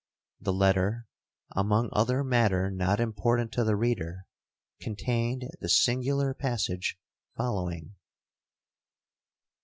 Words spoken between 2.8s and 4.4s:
important to the reader,